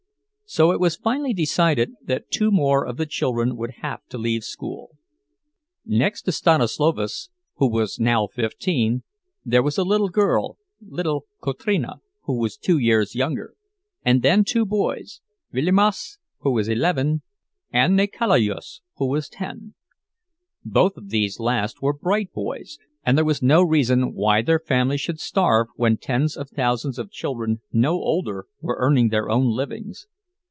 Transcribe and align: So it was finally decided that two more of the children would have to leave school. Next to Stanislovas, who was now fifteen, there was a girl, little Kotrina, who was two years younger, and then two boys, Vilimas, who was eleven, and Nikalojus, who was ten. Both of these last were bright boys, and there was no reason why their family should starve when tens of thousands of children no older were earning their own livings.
So 0.43 0.71
it 0.71 0.81
was 0.81 0.97
finally 0.97 1.33
decided 1.33 1.93
that 2.03 2.29
two 2.29 2.51
more 2.51 2.85
of 2.85 2.97
the 2.97 3.05
children 3.05 3.55
would 3.55 3.75
have 3.83 4.05
to 4.09 4.17
leave 4.17 4.43
school. 4.43 4.97
Next 5.85 6.23
to 6.23 6.33
Stanislovas, 6.33 7.29
who 7.55 7.71
was 7.71 8.01
now 8.01 8.27
fifteen, 8.27 9.03
there 9.45 9.63
was 9.63 9.79
a 9.79 9.85
girl, 10.11 10.57
little 10.85 11.23
Kotrina, 11.41 12.01
who 12.23 12.33
was 12.37 12.57
two 12.57 12.77
years 12.77 13.15
younger, 13.15 13.53
and 14.03 14.23
then 14.23 14.43
two 14.43 14.65
boys, 14.65 15.21
Vilimas, 15.53 16.17
who 16.39 16.51
was 16.51 16.67
eleven, 16.67 17.21
and 17.71 17.95
Nikalojus, 17.97 18.81
who 18.97 19.05
was 19.07 19.29
ten. 19.29 19.73
Both 20.65 20.97
of 20.97 21.11
these 21.11 21.39
last 21.39 21.81
were 21.81 21.93
bright 21.93 22.33
boys, 22.33 22.77
and 23.05 23.17
there 23.17 23.23
was 23.23 23.41
no 23.41 23.63
reason 23.63 24.13
why 24.13 24.41
their 24.41 24.59
family 24.59 24.97
should 24.97 25.21
starve 25.21 25.69
when 25.77 25.95
tens 25.95 26.35
of 26.35 26.49
thousands 26.49 26.99
of 26.99 27.09
children 27.09 27.61
no 27.71 27.93
older 27.93 28.47
were 28.59 28.75
earning 28.81 29.07
their 29.07 29.29
own 29.29 29.45
livings. 29.45 30.07